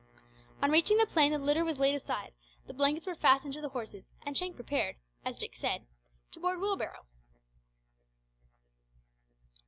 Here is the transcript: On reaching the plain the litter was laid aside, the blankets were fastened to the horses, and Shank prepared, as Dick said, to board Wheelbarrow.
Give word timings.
On 0.63 0.71
reaching 0.71 0.97
the 0.97 1.05
plain 1.05 1.31
the 1.31 1.37
litter 1.37 1.63
was 1.63 1.77
laid 1.79 1.93
aside, 1.93 2.33
the 2.65 2.73
blankets 2.73 3.05
were 3.05 3.13
fastened 3.13 3.53
to 3.53 3.61
the 3.61 3.69
horses, 3.69 4.11
and 4.25 4.35
Shank 4.35 4.55
prepared, 4.55 4.95
as 5.23 5.37
Dick 5.37 5.55
said, 5.55 5.85
to 6.31 6.39
board 6.39 6.59
Wheelbarrow. 6.59 7.05